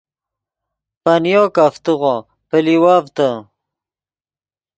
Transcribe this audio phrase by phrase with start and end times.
[1.03, 2.15] پنۡیو کفتیغو
[2.49, 3.29] پلیوڤتے